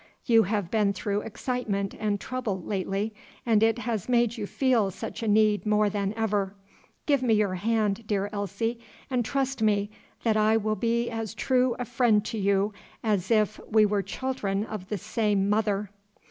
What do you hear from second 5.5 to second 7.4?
more than ever. Give me